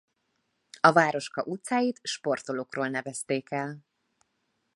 A 0.81 0.91
városka 0.91 1.43
utcáit 1.43 1.99
sportolókról 2.03 2.87
nevezték 2.87 3.51
el. 3.51 3.79